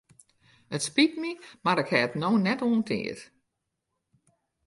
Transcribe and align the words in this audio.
It 0.75 0.81
spyt 0.87 1.13
my 1.21 1.31
mar 1.63 1.79
ik 1.83 1.89
ha 1.93 1.99
it 2.07 2.13
no 2.21 2.29
net 2.45 2.63
oan 2.67 2.81
tiid. 2.87 3.19